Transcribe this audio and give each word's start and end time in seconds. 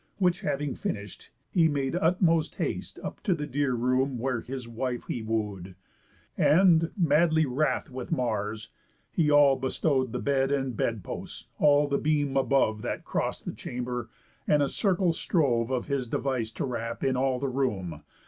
Which 0.17 0.41
having 0.41 0.73
finish'd, 0.73 1.29
he 1.51 1.67
made 1.67 1.95
utmost 1.95 2.55
haste 2.55 2.97
Up 3.03 3.21
to 3.21 3.35
the 3.35 3.45
dear 3.45 3.75
room 3.75 4.17
where 4.17 4.41
his 4.41 4.67
wife 4.67 5.05
he 5.07 5.21
woo'd, 5.21 5.75
And, 6.35 6.89
madly 6.97 7.45
wrath 7.45 7.91
with 7.91 8.11
Mars, 8.11 8.69
he 9.11 9.29
all 9.29 9.57
bestrow'd 9.57 10.11
The 10.11 10.17
bed, 10.17 10.51
and 10.51 10.75
bed 10.75 11.03
posts, 11.03 11.49
all 11.59 11.87
the 11.87 11.99
beam 11.99 12.35
above 12.35 12.81
That 12.81 13.05
cross'd 13.05 13.45
the 13.45 13.53
chamber; 13.53 14.09
and 14.47 14.63
a 14.63 14.69
circle 14.69 15.13
strove 15.13 15.69
Of 15.69 15.85
his 15.85 16.07
device 16.07 16.51
to 16.53 16.65
wrap 16.65 17.03
in 17.03 17.15
all 17.15 17.37
the 17.37 17.47
room. 17.49 18.01